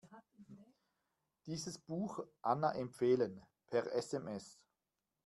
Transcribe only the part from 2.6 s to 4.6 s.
empfehlen, per SMS.